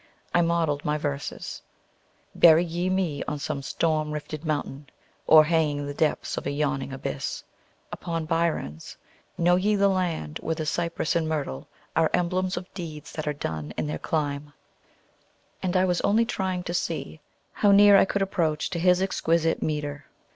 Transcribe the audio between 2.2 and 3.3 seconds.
"Bury ye me